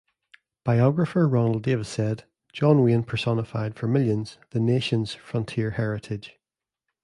Biographer 0.65 1.27
Ronald 1.27 1.61
Davis 1.61 1.87
said, 1.89 2.23
John 2.53 2.81
Wayne 2.83 3.03
personified 3.03 3.75
for 3.75 3.85
millions 3.87 4.39
the 4.49 4.59
nation's 4.59 5.13
frontier 5.13 5.69
heritage. 5.69 6.39